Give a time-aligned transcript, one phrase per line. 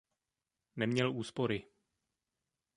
[0.75, 1.65] Neměl úspory.